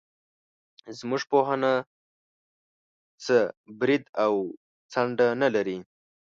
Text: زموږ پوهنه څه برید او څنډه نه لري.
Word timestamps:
زموږ 0.97 1.21
پوهنه 1.31 1.71
څه 3.23 3.37
برید 3.79 4.03
او 4.23 4.33
څنډه 4.91 5.27
نه 5.41 5.47
لري. 5.55 5.77